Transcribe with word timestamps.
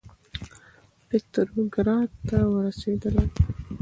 پتروګراډ 1.07 2.09
ته 2.27 2.37
ورسېدلم. 2.53 3.29